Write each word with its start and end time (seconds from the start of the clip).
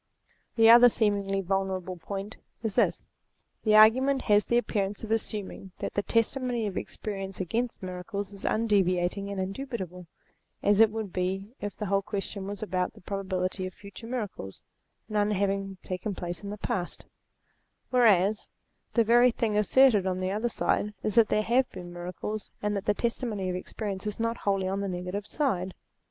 The 0.55 0.67
other 0.67 0.89
seemingly 0.89 1.41
vulnerable 1.41 1.95
point 1.95 2.37
is 2.63 2.73
this. 2.73 3.03
The 3.63 3.75
argument 3.75 4.23
has 4.23 4.45
the 4.45 4.57
appearance 4.57 5.03
of 5.03 5.11
assuming 5.11 5.73
that 5.77 5.93
the 5.93 6.01
testimony 6.01 6.65
of 6.65 6.75
experience 6.75 7.39
against 7.39 7.83
miracles 7.83 8.33
is 8.33 8.43
undeviating 8.43 9.29
and 9.29 9.39
indubitable, 9.39 10.07
as 10.63 10.79
it 10.79 10.89
would 10.89 11.13
be 11.13 11.53
if 11.61 11.77
the 11.77 11.85
whole 11.85 12.01
question 12.01 12.47
was 12.47 12.63
about 12.63 12.93
the 12.93 13.01
probability 13.01 13.67
of 13.67 13.75
future 13.75 14.07
miracles, 14.07 14.63
none 15.07 15.29
having 15.29 15.77
taken 15.83 16.15
place 16.15 16.41
in 16.41 16.49
the 16.49 16.57
past; 16.57 17.05
whereas 17.91 18.49
the 18.95 19.03
very 19.03 19.29
thing 19.29 19.55
asserted 19.55 20.07
on 20.07 20.19
the 20.19 20.31
other 20.31 20.49
side 20.49 20.95
is 21.03 21.13
that 21.13 21.27
there 21.29 21.43
have 21.43 21.69
been 21.69 21.93
miracles, 21.93 22.49
and 22.59 22.75
that 22.75 22.85
the 22.85 22.95
testimony 22.95 23.51
of 23.51 23.55
experience 23.55 24.07
is 24.07 24.19
not 24.19 24.37
wholly 24.37 24.67
on 24.67 24.81
the 24.81 24.89
negative 24.89 25.27
side. 25.27 25.75